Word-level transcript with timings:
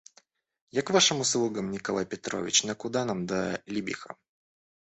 Я 0.71 0.81
к 0.81 0.89
вашим 0.89 1.19
услугам, 1.19 1.69
Николай 1.69 2.07
Петрович; 2.07 2.63
но 2.63 2.73
куда 2.73 3.05
нам 3.05 3.27
до 3.27 3.61
Либиха! 3.67 4.15